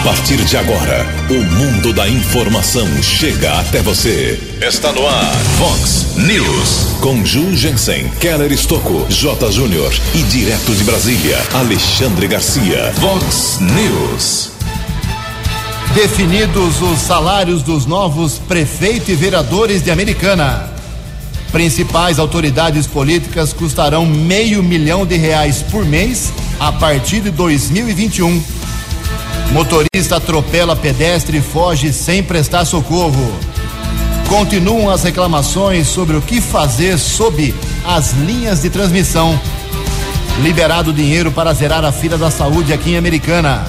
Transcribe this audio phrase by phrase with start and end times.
[0.00, 4.40] A partir de agora, o mundo da informação chega até você.
[4.66, 6.96] Está no ar, Fox News.
[7.02, 9.52] Com Ju Jensen, Keller Estocco, J.
[9.52, 12.94] Júnior e direto de Brasília, Alexandre Garcia.
[12.94, 14.52] Fox News.
[15.94, 20.70] Definidos os salários dos novos prefeitos e vereadores de Americana.
[21.52, 28.59] Principais autoridades políticas custarão meio milhão de reais por mês a partir de 2021.
[29.52, 33.34] Motorista atropela pedestre e foge sem prestar socorro.
[34.28, 37.52] Continuam as reclamações sobre o que fazer sob
[37.84, 39.38] as linhas de transmissão.
[40.40, 43.66] Liberado dinheiro para zerar a fila da saúde aqui em Americana.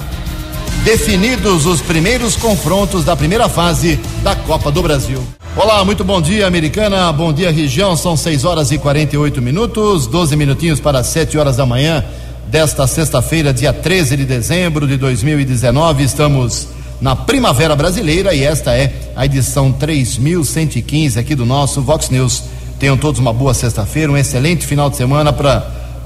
[0.84, 5.20] Definidos os primeiros confrontos da primeira fase da Copa do Brasil.
[5.56, 7.12] Olá, muito bom dia, Americana.
[7.12, 7.96] Bom dia, região.
[7.96, 12.04] São 6 horas e 48 minutos, 12 minutinhos para 7 horas da manhã
[12.52, 16.04] desta sexta-feira, dia 13 de dezembro de 2019.
[16.04, 16.68] Estamos
[17.00, 22.44] na Primavera Brasileira e esta é a edição 3115 aqui do nosso Vox News.
[22.78, 25.60] Tenham todos uma boa sexta-feira, um excelente final de semana para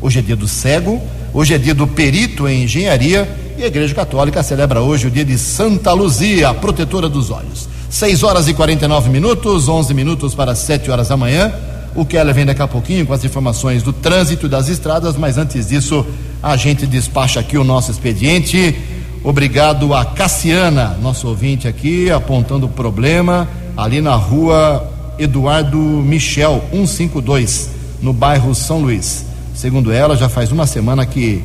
[0.00, 1.02] hoje é dia do cego,
[1.34, 5.24] hoje é dia do perito em engenharia e a Igreja Católica celebra hoje o dia
[5.24, 7.68] de Santa Luzia, a protetora dos olhos.
[7.90, 11.52] 6 horas e 49 minutos, 11 minutos para 7 horas da manhã.
[11.96, 15.36] O Keller vem daqui a pouquinho com as informações do trânsito e das estradas, mas
[15.36, 16.06] antes disso,
[16.40, 18.78] a gente despacha aqui o nosso expediente.
[19.24, 27.70] Obrigado a Cassiana, nosso ouvinte aqui, apontando o problema ali na rua Eduardo Michel, 152,
[28.00, 29.26] no bairro São Luís.
[29.54, 31.42] Segundo ela, já faz uma semana que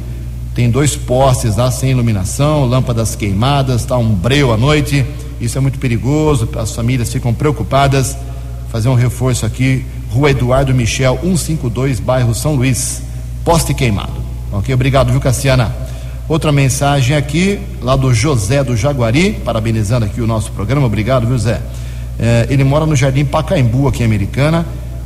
[0.54, 5.06] tem dois postes lá sem iluminação, lâmpadas queimadas, está um breu à noite.
[5.40, 8.18] Isso é muito perigoso, as famílias ficam preocupadas.
[8.70, 13.02] Fazer um reforço aqui, Rua Eduardo Michel, 152, bairro São Luís.
[13.44, 14.14] Poste queimado.
[14.52, 15.74] Ok, obrigado, viu, Cassiana?
[16.28, 20.86] Outra mensagem aqui, lá do José do Jaguari, parabenizando aqui o nosso programa.
[20.86, 21.62] Obrigado, viu, Zé?
[22.22, 24.64] É, ele mora no Jardim Pacaembu, aqui em Americana,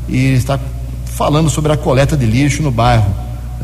[0.09, 0.59] e está
[1.05, 3.05] falando sobre a coleta de lixo no bairro.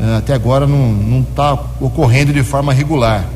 [0.00, 3.26] É, até agora não está ocorrendo de forma regular.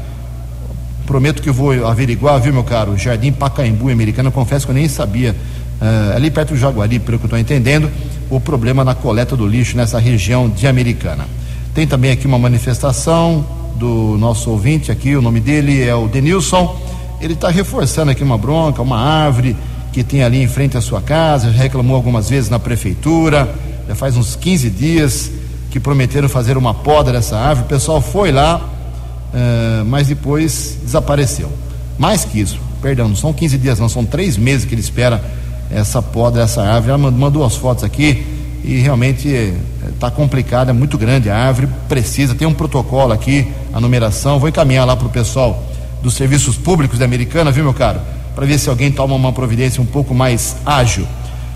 [1.04, 2.96] Prometo que vou averiguar, viu, meu caro?
[2.96, 5.36] Jardim Pacaembu, Americana, confesso que eu nem sabia.
[5.80, 7.90] É, ali perto do Jaguari, pelo que eu estou entendendo,
[8.30, 11.26] o problema na coleta do lixo nessa região de Americana.
[11.74, 13.44] Tem também aqui uma manifestação
[13.76, 16.74] do nosso ouvinte aqui, o nome dele é o Denilson.
[17.20, 19.54] Ele está reforçando aqui uma bronca, uma árvore
[19.96, 23.48] que tem ali em frente à sua casa, já reclamou algumas vezes na prefeitura,
[23.88, 25.30] já faz uns 15 dias
[25.70, 27.64] que prometeram fazer uma poda dessa árvore.
[27.64, 31.50] O pessoal foi lá, uh, mas depois desapareceu.
[31.96, 35.24] Mais que isso, perdão, não são 15 dias, não, são três meses que ele espera
[35.70, 36.90] essa poda dessa árvore.
[36.90, 38.22] Ela mandou as fotos aqui
[38.62, 39.54] e realmente
[39.94, 44.38] está complicado, é muito grande a árvore, precisa, tem um protocolo aqui, a numeração.
[44.38, 45.64] Vou encaminhar lá para o pessoal
[46.02, 47.98] dos serviços públicos da Americana, viu, meu caro?
[48.36, 51.08] Para ver se alguém toma uma providência um pouco mais ágil.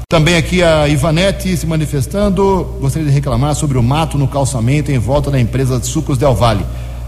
[0.08, 4.98] Também aqui a Ivanete se manifestando, gostaria de reclamar sobre o mato no calçamento em
[4.98, 6.64] volta da empresa de Sucos Del Vale,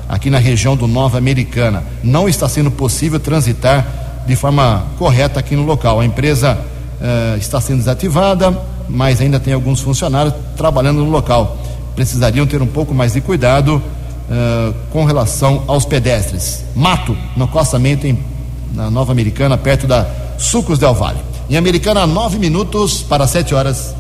[0.07, 1.83] aqui na região do Nova Americana.
[2.05, 6.01] Não está sendo possível transitar de forma correta aqui no local.
[6.01, 6.59] A empresa
[7.01, 8.57] uh, está sendo desativada,
[8.89, 11.57] mas ainda tem alguns funcionários trabalhando no local.
[11.97, 16.63] Precisariam ter um pouco mais de cuidado uh, com relação aos pedestres.
[16.77, 18.32] Mato no calçamento em
[18.75, 20.07] na Nova Americana, perto da
[20.39, 21.19] Sucos Del Vale.
[21.49, 23.95] Em Americana, nove minutos para sete horas.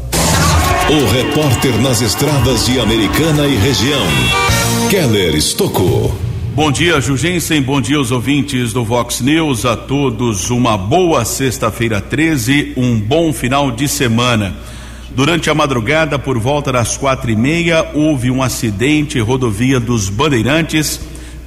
[0.88, 4.06] O repórter nas estradas de Americana e região,
[4.90, 6.12] Keller Estocou.
[6.54, 7.62] Bom dia, Jugensen.
[7.62, 9.64] Bom dia, os ouvintes do Vox News.
[9.64, 14.54] A todos, uma boa sexta-feira 13, um bom final de semana.
[15.14, 21.00] Durante a madrugada, por volta das quatro e meia, houve um acidente rodovia dos Bandeirantes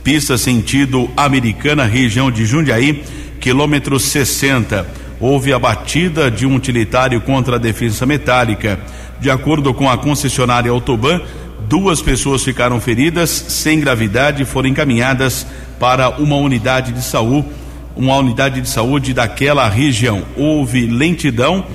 [0.06, 3.04] pista sentido Americana, região de Jundiaí,
[3.40, 4.86] quilômetro 60.
[5.20, 8.80] Houve a batida de um utilitário contra a defesa metálica.
[9.20, 11.20] De acordo com a concessionária Autoban,
[11.68, 15.48] duas pessoas ficaram feridas sem gravidade e foram encaminhadas
[15.80, 17.48] para uma unidade de saúde,
[17.96, 20.22] uma unidade de saúde daquela região.
[20.38, 21.66] Houve lentidão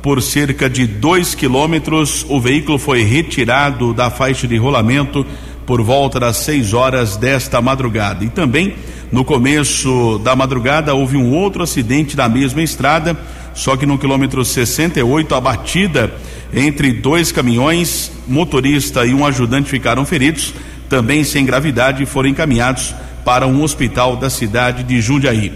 [0.00, 2.24] por cerca de dois quilômetros.
[2.28, 5.26] O veículo foi retirado da faixa de rolamento
[5.66, 8.24] por volta das 6 horas desta madrugada.
[8.24, 8.74] E também
[9.10, 13.16] no começo da madrugada houve um outro acidente na mesma estrada,
[13.54, 16.12] só que no quilômetro 68 a batida
[16.54, 20.54] entre dois caminhões, motorista e um ajudante ficaram feridos,
[20.88, 22.94] também sem gravidade, e foram encaminhados
[23.24, 25.52] para um hospital da cidade de Jundiaí.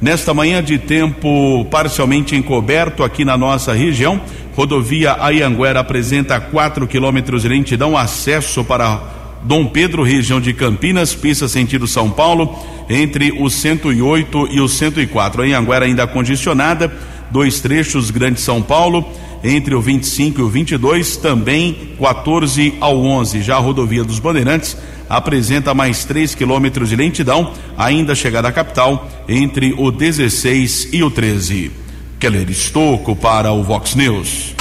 [0.00, 4.20] Nesta manhã de tempo parcialmente encoberto aqui na nossa região,
[4.56, 11.48] rodovia Ayanguera apresenta 4 quilômetros de lentidão, acesso para Dom Pedro, região de Campinas, pista
[11.48, 12.58] sentido São Paulo,
[12.88, 15.42] entre o 108 e o 104.
[15.42, 16.92] A Anhanguera ainda congestionada,
[17.30, 19.06] dois trechos, Grande São Paulo,
[19.42, 23.42] entre o 25 e o 22, também 14 ao 11.
[23.42, 24.76] Já a rodovia dos Bandeirantes
[25.08, 31.10] apresenta mais 3 quilômetros de lentidão, ainda chegada à capital, entre o 16 e o
[31.10, 31.72] 13.
[32.18, 34.54] Keller Estocco para o Vox News.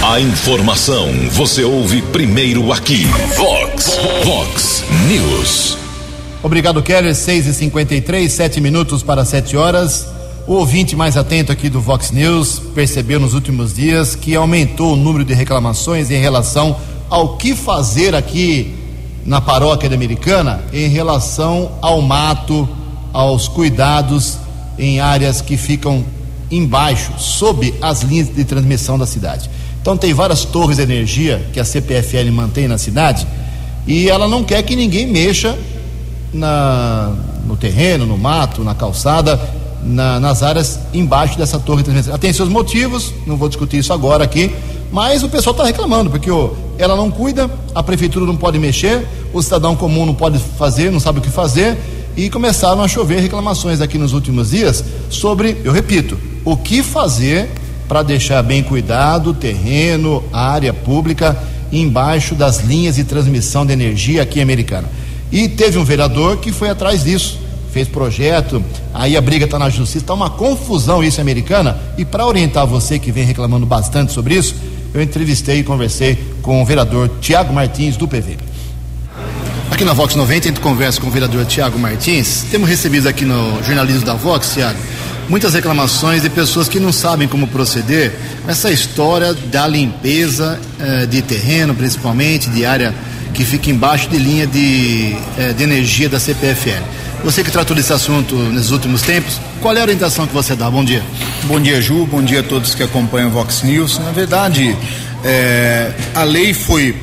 [0.00, 3.04] A informação você ouve primeiro aqui.
[3.36, 5.76] Vox, Vox News.
[6.40, 7.14] Obrigado, Keller.
[7.14, 10.06] 6 e 53 sete minutos para 7 horas.
[10.46, 14.96] O ouvinte mais atento aqui do Vox News percebeu nos últimos dias que aumentou o
[14.96, 16.76] número de reclamações em relação
[17.10, 18.74] ao que fazer aqui
[19.26, 22.68] na paróquia da Americana em relação ao mato,
[23.12, 24.38] aos cuidados
[24.78, 26.04] em áreas que ficam
[26.50, 29.50] embaixo, sob as linhas de transmissão da cidade.
[29.80, 33.26] Então tem várias torres de energia que a CPFL mantém na cidade
[33.86, 35.58] e ela não quer que ninguém mexa
[36.32, 37.12] na,
[37.46, 39.40] no terreno, no mato, na calçada,
[39.82, 41.84] na, nas áreas embaixo dessa torre.
[42.06, 44.54] Ela tem seus motivos, não vou discutir isso agora aqui,
[44.92, 49.06] mas o pessoal está reclamando, porque ó, ela não cuida, a prefeitura não pode mexer,
[49.32, 51.76] o cidadão comum não pode fazer, não sabe o que fazer,
[52.16, 57.48] e começaram a chover reclamações aqui nos últimos dias sobre, eu repito, o que fazer
[57.88, 61.36] para deixar bem cuidado o terreno, a área pública
[61.72, 64.88] embaixo das linhas de transmissão de energia aqui em Americana.
[65.32, 67.38] E teve um vereador que foi atrás disso,
[67.72, 68.62] fez projeto,
[68.94, 71.78] aí a briga está na justiça, está uma confusão isso Americana.
[71.96, 74.54] E para orientar você que vem reclamando bastante sobre isso,
[74.94, 78.38] eu entrevistei e conversei com o vereador Tiago Martins do PV.
[79.70, 82.46] Aqui na Vox 90, a gente conversa com o vereador Tiago Martins.
[82.50, 84.78] Temos recebido aqui no jornalismo da Vox, Tiago,
[85.28, 88.12] muitas reclamações de pessoas que não sabem como proceder
[88.46, 92.94] essa história da limpeza eh, de terreno, principalmente de área
[93.34, 96.82] que fica embaixo de linha de, eh, de energia da CPFL.
[97.24, 100.70] Você que tratou desse assunto nesses últimos tempos, qual é a orientação que você dá?
[100.70, 101.02] Bom dia.
[101.44, 102.06] Bom dia, Ju.
[102.06, 103.98] Bom dia a todos que acompanham o Vox News.
[103.98, 104.76] Na verdade,
[105.24, 106.94] eh, a lei foi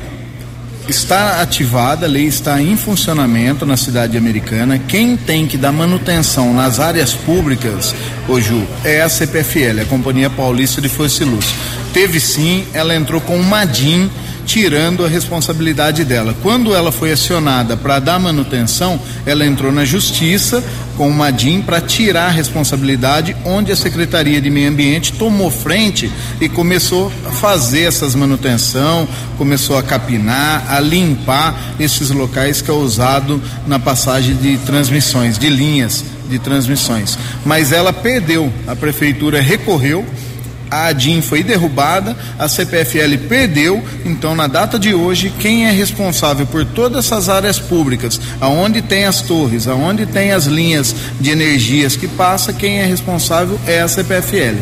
[0.88, 4.78] está ativada, a lei está em funcionamento na cidade americana.
[4.78, 7.94] Quem tem que dar manutenção nas áreas públicas,
[8.28, 11.46] ô Ju, é a CPFL, a Companhia Paulista de Força e Luz.
[11.92, 14.10] Teve sim, ela entrou com uma DIN
[14.46, 16.34] tirando a responsabilidade dela.
[16.42, 20.62] Quando ela foi acionada para dar manutenção, ela entrou na justiça
[20.96, 26.10] com uma DIN para tirar a responsabilidade, onde a Secretaria de Meio Ambiente tomou frente
[26.40, 29.06] e começou a fazer essas manutenção,
[29.36, 35.50] começou a capinar, a limpar esses locais que é usado na passagem de transmissões, de
[35.50, 37.18] linhas de transmissões.
[37.44, 40.04] Mas ela perdeu, a prefeitura recorreu
[40.70, 46.46] a ADIM foi derrubada, a CPFL perdeu, então na data de hoje, quem é responsável
[46.46, 51.96] por todas essas áreas públicas, aonde tem as torres, aonde tem as linhas de energias
[51.96, 54.56] que passa, quem é responsável é a CPFL.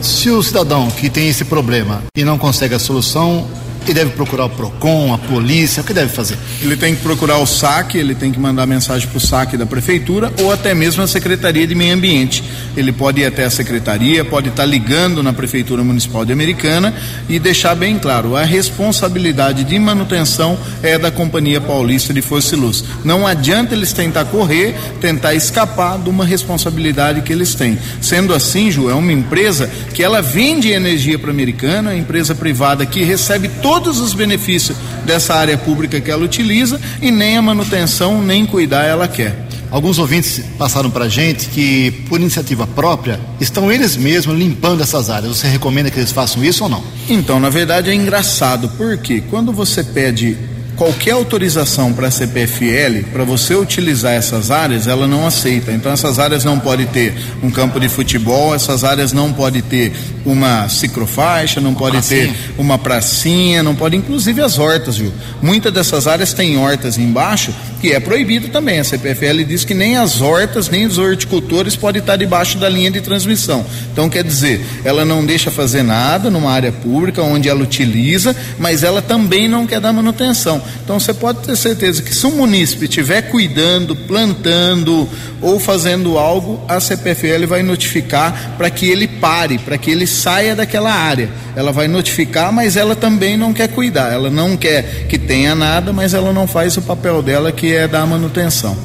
[0.00, 3.48] Se o cidadão que tem esse problema e não consegue a solução,
[3.92, 6.36] ele deve procurar o PROCON, a polícia, o que deve fazer?
[6.60, 9.66] Ele tem que procurar o SAC, ele tem que mandar mensagem para o SAC da
[9.66, 12.42] prefeitura ou até mesmo a Secretaria de Meio Ambiente.
[12.76, 16.94] Ele pode ir até a secretaria, pode estar ligando na Prefeitura Municipal de Americana
[17.28, 22.58] e deixar bem claro, a responsabilidade de manutenção é da Companhia Paulista de Força e
[22.58, 22.84] Luz.
[23.04, 27.78] Não adianta eles tentar correr, tentar escapar de uma responsabilidade que eles têm.
[28.00, 32.84] Sendo assim, Ju, é uma empresa que ela vende energia para a Americana, empresa privada
[32.84, 37.42] que recebe todo todos os benefícios dessa área pública que ela utiliza e nem a
[37.42, 39.46] manutenção nem cuidar ela quer.
[39.70, 45.10] Alguns ouvintes passaram para a gente que, por iniciativa própria, estão eles mesmos limpando essas
[45.10, 45.36] áreas.
[45.36, 46.82] Você recomenda que eles façam isso ou não?
[47.08, 50.36] Então, na verdade, é engraçado, porque quando você pede
[50.78, 55.72] qualquer autorização para a CPFL, para você utilizar essas áreas, ela não aceita.
[55.72, 59.92] Então essas áreas não podem ter um campo de futebol, essas áreas não podem ter
[60.24, 65.12] uma ciclofaixa, não podem ter uma pracinha, não pode, inclusive as hortas, viu?
[65.42, 68.78] Muitas dessas áreas têm hortas embaixo, que é proibido também.
[68.78, 72.90] A CPFL diz que nem as hortas, nem os horticultores podem estar debaixo da linha
[72.90, 73.66] de transmissão.
[73.92, 78.84] Então, quer dizer, ela não deixa fazer nada numa área pública onde ela utiliza, mas
[78.84, 80.62] ela também não quer dar manutenção.
[80.84, 85.08] Então, você pode ter certeza que se um munícipe estiver cuidando, plantando
[85.40, 90.54] ou fazendo algo, a CPFL vai notificar para que ele pare, para que ele saia
[90.54, 91.28] daquela área.
[91.54, 94.12] Ela vai notificar, mas ela também não quer cuidar.
[94.12, 97.86] Ela não quer que tenha nada, mas ela não faz o papel dela que é
[97.86, 98.76] dar manutenção.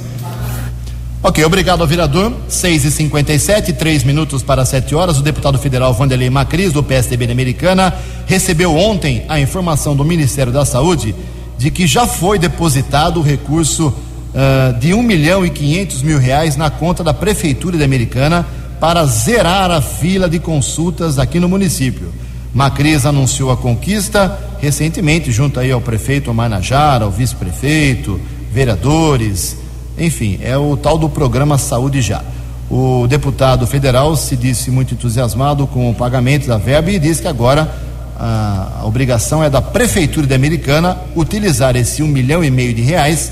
[1.25, 2.33] Ok, obrigado ao vereador.
[2.49, 5.17] 6 e 57 três minutos para 7 horas.
[5.17, 7.93] O deputado federal Vanderlei Macris, do PSDB da Americana,
[8.25, 11.15] recebeu ontem a informação do Ministério da Saúde
[11.63, 16.57] de que já foi depositado o recurso uh, de 1 milhão e 500 mil reais
[16.57, 18.45] na conta da Prefeitura da Americana
[18.81, 22.11] para zerar a fila de consultas aqui no município.
[22.53, 28.19] Macris anunciou a conquista recentemente, junto aí ao prefeito Amarnajara, ao vice-prefeito,
[28.51, 29.55] vereadores,
[29.97, 32.21] enfim, é o tal do programa Saúde Já.
[32.69, 37.27] O deputado federal se disse muito entusiasmado com o pagamento da verba e disse que
[37.29, 37.73] agora
[38.17, 42.81] a, a obrigação é da Prefeitura de Americana utilizar esse um milhão e meio de
[42.81, 43.31] reais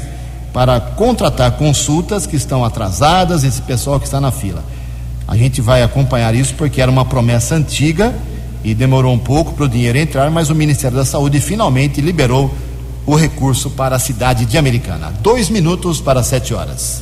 [0.54, 4.64] para contratar consultas que estão atrasadas, esse pessoal que está na fila.
[5.28, 8.14] A gente vai acompanhar isso porque era uma promessa antiga
[8.64, 12.54] e demorou um pouco para o dinheiro entrar, mas o Ministério da Saúde finalmente liberou
[13.06, 15.14] o recurso para a cidade de Americana.
[15.22, 17.02] Dois minutos para sete horas.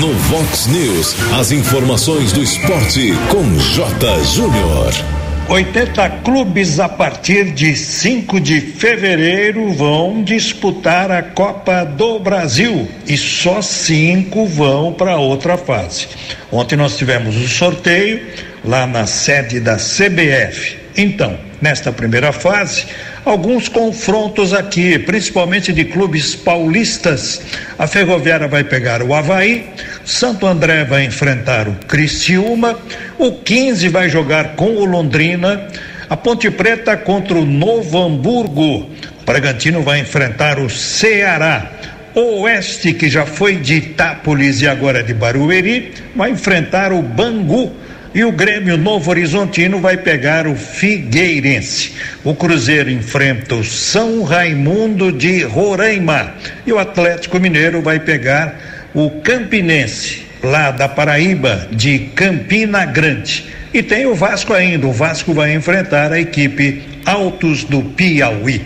[0.00, 4.24] No Vox News, as informações do esporte com J.
[4.24, 5.19] Júnior.
[5.50, 13.18] 80 clubes a partir de 5 de fevereiro vão disputar a Copa do Brasil e
[13.18, 16.06] só cinco vão para outra fase.
[16.52, 18.24] Ontem nós tivemos o sorteio
[18.64, 20.78] lá na sede da CBF.
[20.96, 22.86] Então, nesta primeira fase,
[23.24, 27.42] alguns confrontos aqui, principalmente de clubes paulistas.
[27.78, 29.66] A Ferroviária vai pegar o Havaí,
[30.04, 32.78] Santo André vai enfrentar o Criciúma,
[33.18, 35.68] o 15 vai jogar com o Londrina,
[36.08, 38.88] a Ponte Preta contra o Novo Hamburgo,
[39.22, 41.70] o Bragantino vai enfrentar o Ceará.
[42.12, 47.00] O Oeste, que já foi de Itápolis e agora é de Barueri, vai enfrentar o
[47.00, 47.72] Bangu
[48.14, 51.92] e o Grêmio Novo Horizontino vai pegar o Figueirense.
[52.24, 56.34] O Cruzeiro enfrenta o São Raimundo de Roraima.
[56.66, 63.46] E o Atlético Mineiro vai pegar o Campinense, lá da Paraíba, de Campina Grande.
[63.72, 64.86] E tem o Vasco ainda.
[64.86, 68.60] O Vasco vai enfrentar a equipe Altos do Piauí.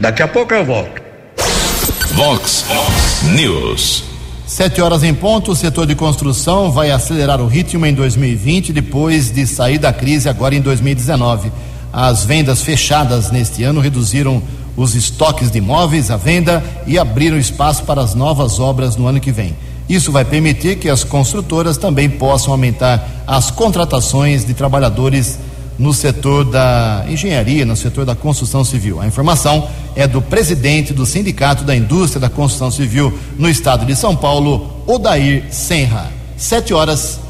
[0.00, 1.02] Daqui a pouco eu volto.
[2.14, 2.64] Vox
[3.34, 4.07] News.
[4.58, 9.30] Sete horas em ponto, o setor de construção vai acelerar o ritmo em 2020, depois
[9.30, 11.52] de sair da crise agora em 2019.
[11.92, 14.42] As vendas fechadas neste ano reduziram
[14.76, 19.20] os estoques de imóveis à venda e abriram espaço para as novas obras no ano
[19.20, 19.54] que vem.
[19.88, 25.38] Isso vai permitir que as construtoras também possam aumentar as contratações de trabalhadores
[25.78, 29.00] no setor da engenharia, no setor da construção civil.
[29.00, 33.94] A informação é do presidente do Sindicato da Indústria da Construção Civil no estado de
[33.94, 36.10] São Paulo, Odair Senra.
[36.36, 37.20] Sete horas.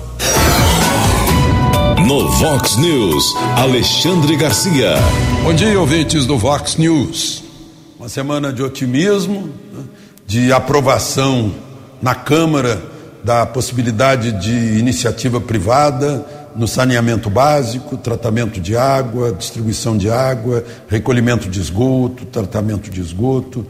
[2.07, 4.95] No Vox News, Alexandre Garcia.
[5.43, 7.45] Bom dia, ouvintes do Vox News.
[7.99, 9.85] Uma semana de otimismo, né,
[10.26, 11.52] de aprovação
[12.00, 12.81] na Câmara
[13.23, 16.25] da possibilidade de iniciativa privada
[16.58, 23.64] no saneamento básico, tratamento de água, distribuição de água, recolhimento de esgoto, tratamento de esgoto,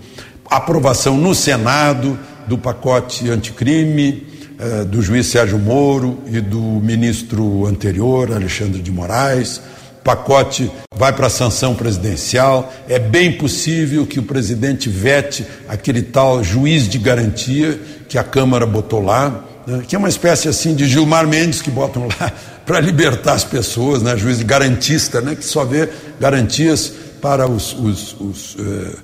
[0.50, 4.26] aprovação no Senado do pacote anticrime
[4.59, 9.61] eh, do juiz Sérgio Moro e do ministro anterior, Alexandre de Moraes.
[10.02, 12.73] Pacote vai para a sanção presidencial.
[12.88, 17.78] É bem possível que o presidente vete aquele tal juiz de garantia
[18.09, 21.71] que a Câmara botou lá, né, que é uma espécie assim de Gilmar Mendes que
[21.71, 22.33] botam lá
[22.65, 24.17] para libertar as pessoas, né?
[24.17, 25.35] juiz garantista, né?
[25.35, 28.97] que só vê garantias para os, os, os, eh,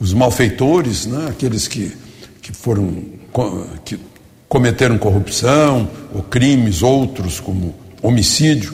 [0.00, 1.26] os malfeitores, né?
[1.28, 1.94] aqueles que,
[2.40, 3.18] que foram
[3.84, 4.00] que
[4.48, 8.72] cometeram corrupção ou crimes outros como homicídio.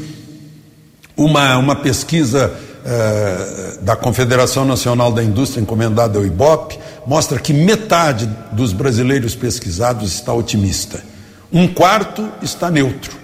[1.17, 2.53] Uma, uma pesquisa
[2.87, 10.13] eh, da Confederação Nacional da Indústria encomendada ao IBOP mostra que metade dos brasileiros pesquisados
[10.13, 11.03] está otimista,
[11.53, 13.17] um quarto está neutro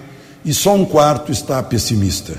[0.43, 2.33] e só um quarto está pessimista.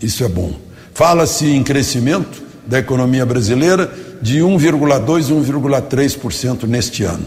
[0.00, 0.52] Isso é bom.
[0.94, 3.90] Fala-se em crescimento da economia brasileira,
[4.20, 7.26] de 1,2% e 1,3% neste ano,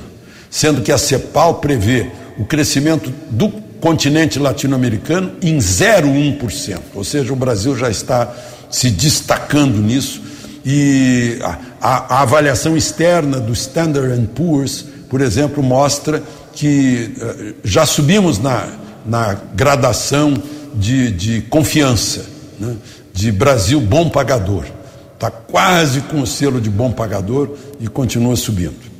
[0.49, 3.49] sendo que a CEPAL prevê o crescimento do
[3.79, 8.31] continente latino-americano em 0,1%, ou seja, o Brasil já está
[8.69, 10.21] se destacando nisso
[10.63, 16.21] e a, a, a avaliação externa do Standard Poor's, por exemplo, mostra
[16.53, 18.67] que uh, já subimos na,
[19.05, 20.33] na gradação
[20.75, 22.25] de, de confiança,
[22.59, 22.75] né?
[23.13, 24.65] de Brasil bom pagador.
[25.13, 28.91] Está quase com o selo de bom pagador e continua subindo.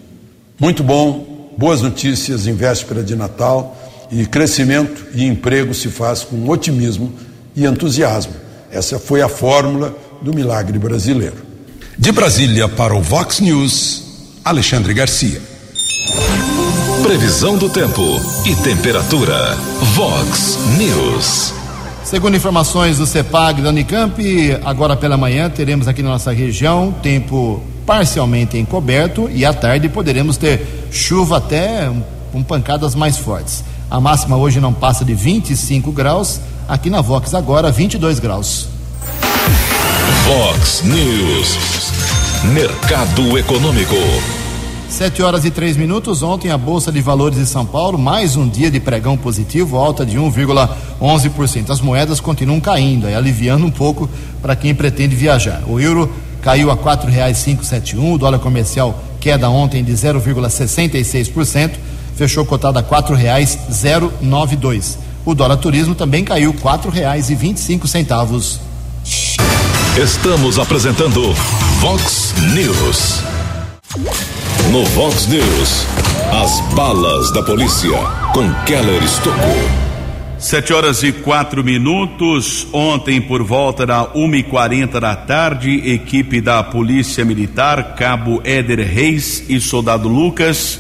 [0.60, 3.75] Muito bom, boas notícias em véspera de Natal
[4.12, 7.12] e crescimento e emprego se faz com otimismo
[7.55, 8.34] e entusiasmo.
[8.72, 11.38] Essa foi a fórmula do milagre brasileiro.
[11.98, 14.03] De Brasília para o Vox News,
[14.43, 15.50] Alexandre Garcia.
[17.03, 18.01] Previsão do tempo
[18.46, 19.55] e temperatura.
[19.96, 21.53] Vox News.
[22.03, 24.22] Segundo informações do CEPAG da Unicamp,
[24.63, 30.38] agora pela manhã teremos aqui na nossa região tempo parcialmente encoberto e à tarde poderemos
[30.38, 31.91] ter chuva até
[32.31, 33.63] com pancadas mais fortes.
[33.89, 38.67] A máxima hoje não passa de 25 graus, aqui na Vox agora 22 graus.
[40.25, 41.58] Vox News.
[42.53, 44.40] Mercado Econômico.
[44.91, 46.21] Sete horas e três minutos.
[46.21, 50.05] Ontem a Bolsa de Valores de São Paulo, mais um dia de pregão positivo, alta
[50.05, 51.69] de 1,11%.
[51.69, 54.10] As moedas continuam caindo, aí aliviando um pouco
[54.41, 55.63] para quem pretende viajar.
[55.65, 56.75] O euro caiu a
[57.63, 61.71] sete um, o dólar comercial queda ontem de 0,66%,
[62.15, 62.83] fechou cotado a
[64.21, 65.00] nove dois.
[65.25, 66.53] O dólar turismo também caiu
[67.62, 68.60] cinco centavos.
[69.98, 71.33] Estamos apresentando
[71.79, 73.21] Vox News.
[74.70, 75.86] No Vox News,
[76.32, 77.89] as balas da polícia
[78.34, 79.70] com Keller Estocou.
[80.38, 82.65] Sete horas e quatro minutos.
[82.72, 88.80] Ontem, por volta da uma e quarenta da tarde, equipe da Polícia Militar, Cabo Éder
[88.88, 90.80] Reis e Soldado Lucas,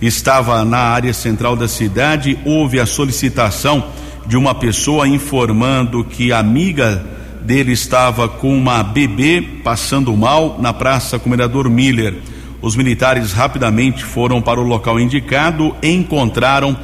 [0.00, 2.38] estava na área central da cidade.
[2.44, 3.86] Houve a solicitação
[4.26, 7.02] de uma pessoa informando que amiga
[7.40, 12.14] dele estava com uma bebê passando mal na Praça Comendador Miller.
[12.62, 16.76] Os militares rapidamente foram para o local indicado, encontraram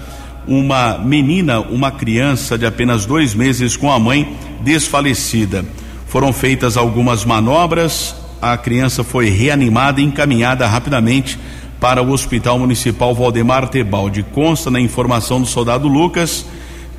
[0.45, 5.65] uma menina, uma criança de apenas dois meses com a mãe desfalecida.
[6.09, 11.39] Foram feitas algumas manobras, a criança foi reanimada e encaminhada rapidamente
[11.79, 14.25] para o Hospital Municipal Valdemar Tebaldi.
[14.25, 16.45] Consta na informação do soldado Lucas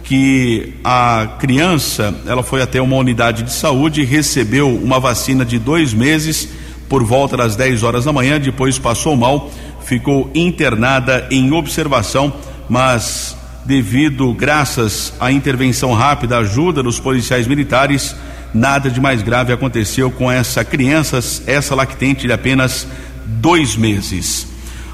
[0.06, 5.94] que a criança ela foi até uma unidade de saúde, recebeu uma vacina de dois
[5.94, 6.50] meses
[6.90, 9.50] por volta das 10 horas da manhã, depois passou mal,
[9.86, 12.34] ficou internada em observação,
[12.68, 18.16] mas devido, graças à intervenção rápida, ajuda dos policiais militares,
[18.52, 22.88] nada de mais grave aconteceu com essa criança, essa lactente de apenas
[23.26, 24.48] dois meses.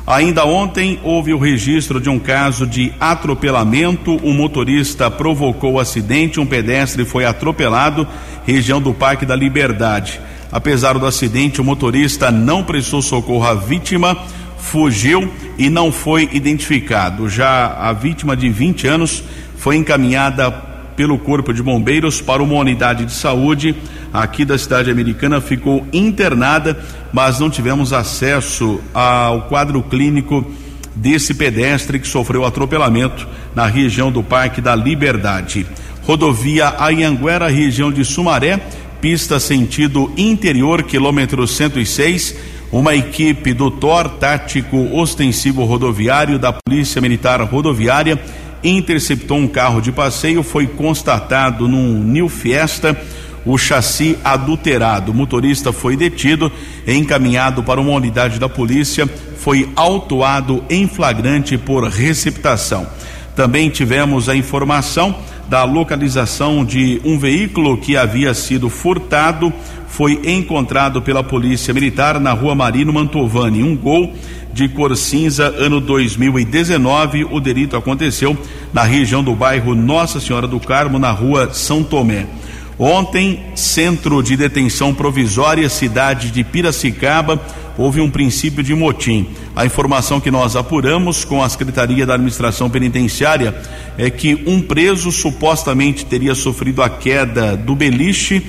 [0.07, 4.19] Ainda ontem houve o registro de um caso de atropelamento.
[4.23, 8.07] Um motorista provocou o acidente, um pedestre foi atropelado,
[8.45, 10.21] região do Parque da Liberdade.
[10.51, 14.17] Apesar do acidente, o motorista não prestou socorro à vítima,
[14.57, 17.29] fugiu e não foi identificado.
[17.29, 19.23] Já a vítima de 20 anos
[19.57, 20.51] foi encaminhada
[20.95, 23.75] pelo Corpo de Bombeiros para uma unidade de saúde
[24.13, 26.77] aqui da cidade americana, ficou internada,
[27.11, 30.45] mas não tivemos acesso ao quadro clínico
[30.95, 35.67] desse pedestre que sofreu atropelamento na região do Parque da Liberdade.
[36.03, 38.61] Rodovia Ayanguera, região de Sumaré,
[39.05, 42.35] pista sentido interior, quilômetro 106.
[42.71, 48.19] Uma equipe do TOR, tático ostensivo rodoviário da Polícia Militar Rodoviária,
[48.63, 50.41] interceptou um carro de passeio.
[50.41, 52.99] Foi constatado num New Fiesta
[53.45, 55.11] o chassi adulterado.
[55.11, 56.51] O motorista foi detido,
[56.87, 62.87] encaminhado para uma unidade da polícia, foi autuado em flagrante por receptação.
[63.35, 65.15] Também tivemos a informação
[65.47, 69.53] da localização de um veículo que havia sido furtado,
[69.87, 73.63] foi encontrado pela Polícia Militar na rua Marino Mantovani.
[73.63, 74.13] Um gol
[74.51, 77.25] de cor cinza, ano 2019.
[77.25, 78.37] O delito aconteceu
[78.73, 82.25] na região do bairro Nossa Senhora do Carmo, na rua São Tomé.
[82.77, 87.41] Ontem, centro de detenção provisória, cidade de Piracicaba,
[87.77, 89.29] houve um princípio de motim.
[89.55, 93.55] A informação que nós apuramos com a Secretaria da Administração Penitenciária
[93.97, 98.45] é que um preso supostamente teria sofrido a queda do beliche.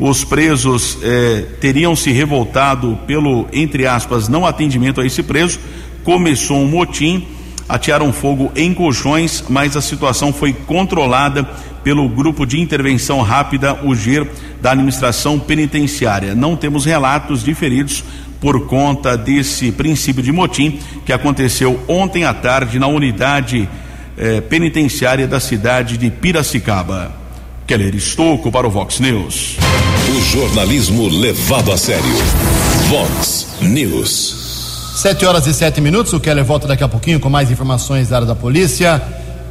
[0.00, 5.60] Os presos eh, teriam se revoltado pelo, entre aspas, não atendimento a esse preso.
[6.02, 7.24] Começou um motim,
[7.70, 11.44] atearam fogo em colchões, mas a situação foi controlada
[11.82, 14.26] pelo Grupo de Intervenção Rápida, o GIR,
[14.60, 16.34] da Administração Penitenciária.
[16.34, 18.04] Não temos relatos de feridos,
[18.40, 23.68] por conta desse princípio de motim que aconteceu ontem à tarde na unidade
[24.16, 27.14] eh, penitenciária da cidade de Piracicaba.
[27.66, 29.56] Keller Estocco para o Vox News.
[30.08, 32.02] O jornalismo levado a sério.
[32.88, 34.39] Vox News.
[34.94, 36.12] Sete horas e sete minutos.
[36.12, 39.00] O Keller volta daqui a pouquinho com mais informações da área da polícia.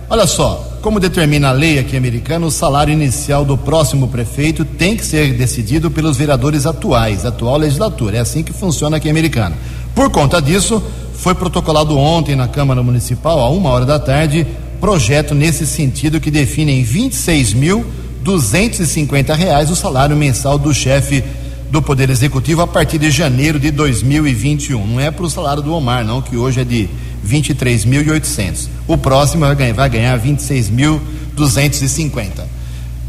[0.10, 4.96] Olha só, como determina a lei aqui americana, o salário inicial do próximo prefeito tem
[4.96, 8.18] que ser decidido pelos vereadores atuais, atual legislatura.
[8.18, 9.58] É assim que funciona aqui americana.
[9.96, 14.46] Por conta disso, foi protocolado ontem na Câmara Municipal, a uma hora da tarde,
[14.80, 17.86] projeto nesse sentido que define em 26 mil
[18.22, 21.24] 250 reais o salário mensal do chefe
[21.70, 24.88] do Poder Executivo a partir de janeiro de 2021.
[24.88, 26.90] Não é para o salário do Omar, não, que hoje é de
[27.28, 28.68] 23.800.
[28.88, 32.44] O próximo vai ganhar, ganhar 26.250.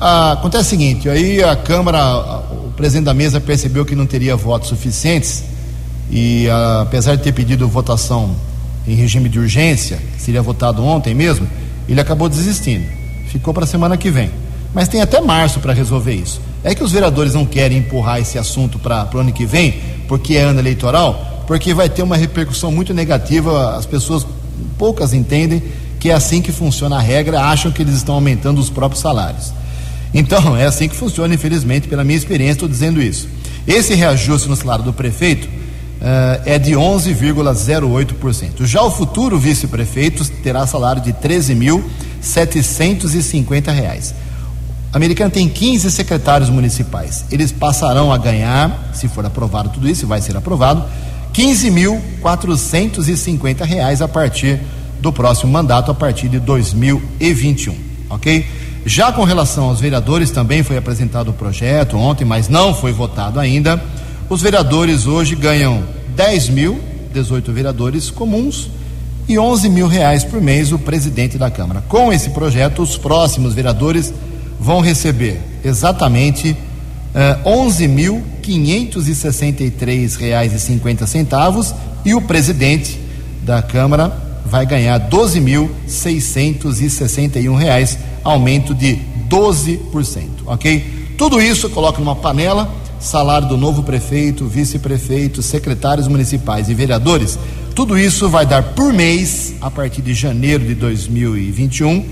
[0.00, 4.36] Ah, acontece o seguinte: aí a Câmara, o presidente da mesa percebeu que não teria
[4.36, 5.44] votos suficientes
[6.10, 8.34] e, ah, apesar de ter pedido votação
[8.86, 11.46] em regime de urgência, seria votado ontem mesmo,
[11.88, 12.84] ele acabou desistindo.
[13.28, 14.30] Ficou para a semana que vem.
[14.72, 16.40] Mas tem até março para resolver isso.
[16.62, 20.36] É que os vereadores não querem empurrar esse assunto para o ano que vem, porque
[20.36, 23.76] é ano eleitoral, porque vai ter uma repercussão muito negativa.
[23.76, 24.26] As pessoas
[24.78, 25.62] poucas entendem
[25.98, 29.52] que é assim que funciona a regra, acham que eles estão aumentando os próprios salários.
[30.12, 33.28] Então, é assim que funciona, infelizmente, pela minha experiência, estou dizendo isso.
[33.66, 35.50] Esse reajuste no salário do prefeito uh,
[36.44, 38.66] é de 11,08%.
[38.66, 44.14] Já o futuro vice-prefeito terá salário de R$ 13.750.
[44.92, 47.24] Americana tem 15 secretários municipais.
[47.30, 50.84] Eles passarão a ganhar, se for aprovado tudo isso, vai ser aprovado,
[51.32, 54.58] 15.450 reais a partir
[55.00, 57.76] do próximo mandato, a partir de 2021,
[58.10, 58.44] ok?
[58.84, 63.38] Já com relação aos vereadores, também foi apresentado o projeto ontem, mas não foi votado
[63.38, 63.80] ainda.
[64.28, 65.84] Os vereadores hoje ganham
[66.16, 66.80] 10 mil,
[67.12, 68.68] 18 vereadores comuns,
[69.28, 71.84] e 11 mil reais por mês o presidente da Câmara.
[71.88, 74.12] Com esse projeto, os próximos vereadores
[74.60, 76.56] vão receber exatamente uh,
[77.48, 81.74] 11.563 reais e 50 centavos
[82.14, 83.00] o presidente
[83.42, 89.78] da Câmara vai ganhar 12.661 reais, aumento de 12%,
[90.46, 91.14] ok?
[91.16, 97.38] Tudo isso coloca numa panela, salário do novo prefeito, vice-prefeito, secretários municipais e vereadores,
[97.74, 102.04] tudo isso vai dar por mês, a partir de janeiro de 2021,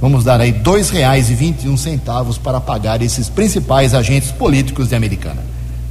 [0.00, 4.32] vamos dar aí dois reais e vinte e um centavos para pagar esses principais agentes
[4.32, 5.44] políticos de Americana.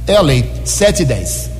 [0.06, 1.53] É a lei 710.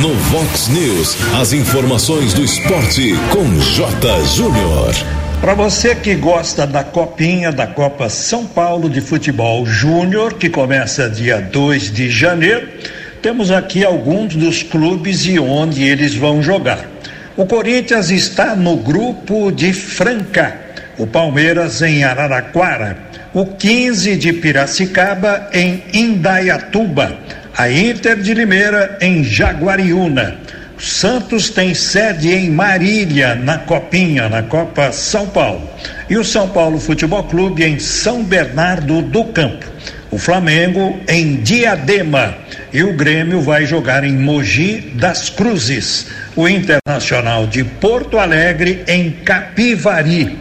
[0.00, 4.24] No Vox News, as informações do esporte com J.
[4.26, 4.94] Júnior.
[5.40, 11.10] Para você que gosta da copinha da Copa São Paulo de Futebol Júnior, que começa
[11.10, 12.68] dia 2 de janeiro,
[13.20, 16.88] temos aqui alguns dos clubes e onde eles vão jogar.
[17.36, 20.56] O Corinthians está no grupo de Franca,
[20.96, 22.96] o Palmeiras em Araraquara,
[23.34, 27.18] o 15 de Piracicaba em Indaiatuba
[27.58, 30.36] a Inter de Limeira em Jaguariúna.
[30.78, 35.68] O Santos tem sede em Marília, na Copinha, na Copa São Paulo.
[36.08, 39.66] E o São Paulo Futebol Clube em São Bernardo do Campo.
[40.08, 42.36] O Flamengo em Diadema.
[42.72, 46.06] E o Grêmio vai jogar em Mogi das Cruzes.
[46.36, 50.38] O Internacional de Porto Alegre em Capivari.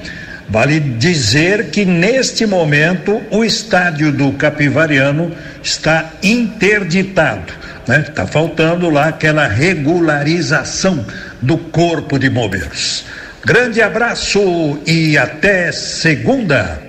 [0.49, 5.31] Vale dizer que neste momento o estádio do Capivariano
[5.61, 7.51] está interditado.
[7.85, 7.99] Né?
[8.15, 11.05] Tá faltando lá aquela regularização
[11.41, 13.03] do Corpo de Bombeiros.
[13.45, 16.81] Grande abraço e até segunda.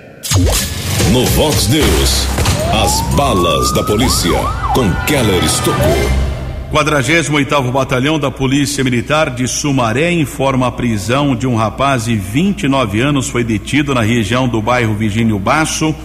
[1.11, 2.27] No Vox News,
[2.83, 4.39] as balas da polícia
[4.73, 6.28] com Keller Estocou.
[6.71, 13.01] 48º Batalhão da Polícia Militar de Sumaré informa a prisão de um rapaz de 29
[13.01, 15.95] anos foi detido na região do bairro Virgínio Basso.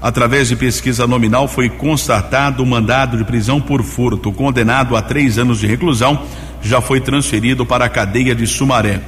[0.00, 4.30] Através de pesquisa nominal foi constatado o mandado de prisão por furto.
[4.30, 6.22] Condenado a três anos de reclusão,
[6.62, 9.00] já foi transferido para a cadeia de Sumaré.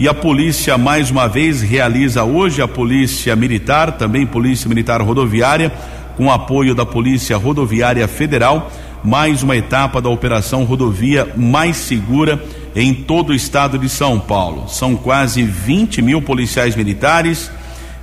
[0.00, 5.72] E a polícia mais uma vez realiza hoje a polícia militar, também polícia militar rodoviária,
[6.16, 8.70] com apoio da Polícia Rodoviária Federal
[9.02, 12.42] mais uma etapa da Operação Rodovia Mais Segura
[12.74, 14.68] em todo o estado de São Paulo.
[14.68, 17.50] São quase 20 mil policiais militares,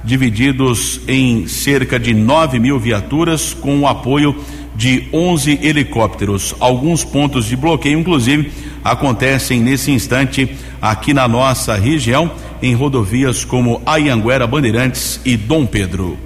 [0.04, 4.36] divididos em cerca de 9 mil viaturas, com o apoio
[4.76, 6.56] de 11 helicópteros.
[6.60, 8.52] Alguns pontos de bloqueio, inclusive,
[8.84, 12.32] acontecem nesse instante aqui na nossa região,
[12.62, 16.18] em rodovias como Ayanguera, Bandeirantes e Dom Pedro.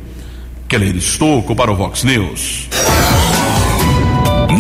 [0.68, 2.70] Keller Estocco para o Vox News.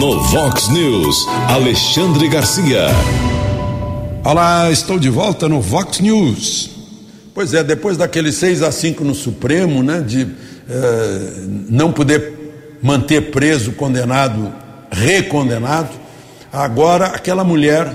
[0.01, 2.87] No Vox News, Alexandre Garcia.
[4.25, 6.71] Olá, estou de volta no Vox News.
[7.35, 10.21] Pois é, depois daquele 6 a 5 no Supremo, né, de
[10.67, 12.33] eh, não poder
[12.81, 14.51] manter preso condenado,
[14.89, 15.91] recondenado,
[16.51, 17.85] agora aquela mulher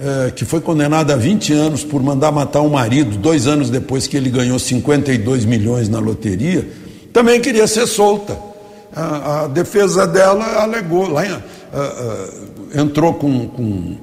[0.00, 3.68] eh, que foi condenada a 20 anos por mandar matar o um marido, dois anos
[3.68, 6.66] depois que ele ganhou 52 milhões na loteria,
[7.12, 8.49] também queria ser solta.
[8.94, 13.96] A, a defesa dela alegou, lá, uh, uh, entrou com, com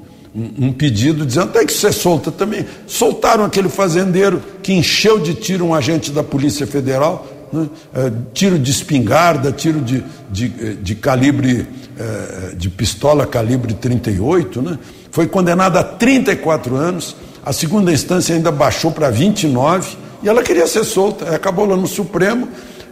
[0.57, 2.65] um pedido dizendo tem que ser solta também.
[2.85, 7.67] Soltaram aquele fazendeiro que encheu de tiro um agente da Polícia Federal, né?
[7.95, 14.77] é, tiro de espingarda, tiro de, de, de calibre, é, de pistola calibre 38, né?
[15.11, 20.67] foi condenado a 34 anos, a segunda instância ainda baixou para 29 e ela queria
[20.67, 22.47] ser solta, acabou lá no Supremo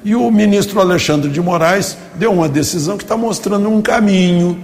[0.06, 4.56] e o ministro Alexandre de Moraes deu uma decisão que está mostrando um caminho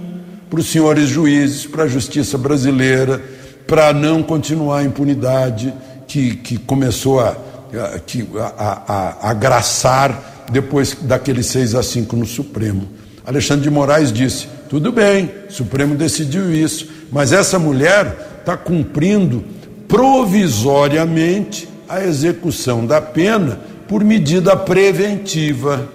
[0.48, 3.20] para os senhores juízes, para a justiça brasileira,
[3.66, 5.74] para não continuar a impunidade
[6.06, 7.36] que, que começou a,
[7.74, 12.88] a, a, a, a graçar depois daquele 6 a 5 no Supremo.
[13.26, 19.44] Alexandre de Moraes disse: tudo bem, o Supremo decidiu isso, mas essa mulher está cumprindo
[19.88, 25.88] provisoriamente a execução da pena por medida preventiva.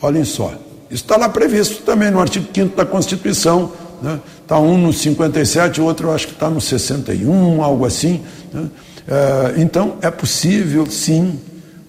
[0.00, 0.52] Olhem só,
[0.90, 4.20] isso está lá previsto também no artigo 5 da Constituição né?
[4.42, 8.22] Está um no 57, o outro acho que está no 61, algo assim.
[8.52, 8.68] Né?
[9.08, 11.38] É, então, é possível, sim,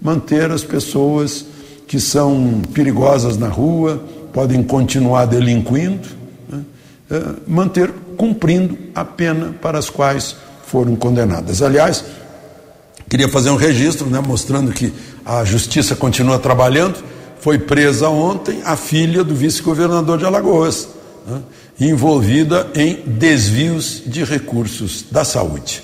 [0.02, 1.46] manter as pessoas
[1.88, 6.08] que são perigosas na rua, podem continuar delinquindo,
[6.50, 6.62] né?
[7.12, 11.62] é, manter cumprindo a pena para as quais foram condenadas.
[11.62, 12.04] Aliás,
[13.08, 14.92] queria fazer um registro, né, mostrando que
[15.28, 17.04] a justiça continua trabalhando.
[17.40, 20.88] Foi presa ontem a filha do vice-governador de Alagoas.
[21.28, 21.42] Né?
[21.80, 25.84] envolvida em desvios de recursos da saúde.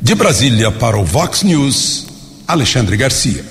[0.00, 2.06] De Brasília para o Vox News,
[2.46, 3.44] Alexandre Garcia.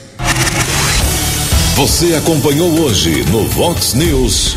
[1.76, 4.56] Você acompanhou hoje no Vox News.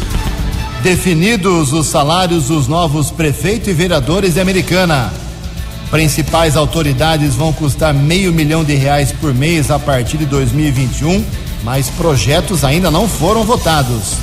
[0.82, 5.12] Definidos os salários dos novos prefeitos e vereadores de Americana.
[5.92, 11.22] Principais autoridades vão custar meio milhão de reais por mês a partir de 2021,
[11.62, 14.14] mas projetos ainda não foram votados.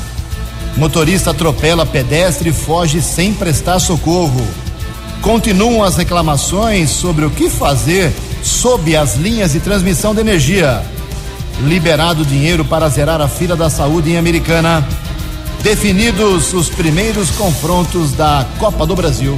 [0.75, 4.41] Motorista atropela pedestre e foge sem prestar socorro.
[5.21, 10.81] Continuam as reclamações sobre o que fazer sob as linhas de transmissão de energia.
[11.61, 14.83] Liberado dinheiro para zerar a fila da saúde em Americana.
[15.61, 19.37] Definidos os primeiros confrontos da Copa do Brasil.